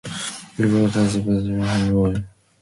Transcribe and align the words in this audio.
He 0.57 0.65
worked 0.65 0.95
as 0.95 1.15
a 1.17 1.21
programmer 1.21 1.61
for 1.63 1.67
Honeywell. 1.67 2.23